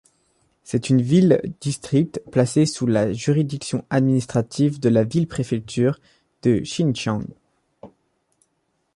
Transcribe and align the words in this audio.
C'est 0.63 0.89
une 0.89 0.99
ville-district 1.03 2.21
placée 2.31 2.65
sous 2.65 2.87
la 2.87 3.13
juridiction 3.13 3.85
administrative 3.91 4.79
de 4.79 4.89
la 4.89 5.03
ville-préfecture 5.03 5.99
de 6.41 6.57
Xinxiang. 6.63 7.23